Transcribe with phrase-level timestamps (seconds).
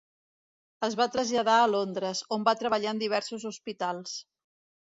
[0.87, 4.19] Es va traslladar a Londres, on va treballar en diversos hospitals.